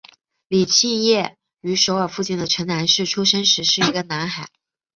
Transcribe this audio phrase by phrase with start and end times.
[0.47, 4.49] 李庆烨于首尔附近的城南市出生时是一个男孩。